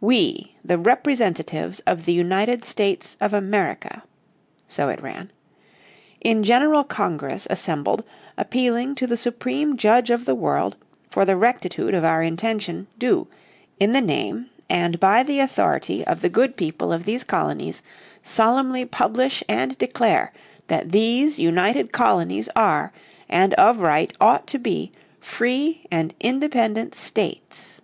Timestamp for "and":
14.70-14.98, 19.46-19.76, 23.28-23.52, 25.90-26.14